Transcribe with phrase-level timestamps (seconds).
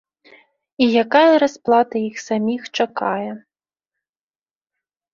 [0.85, 3.31] І якая расплата іх саміх чакае.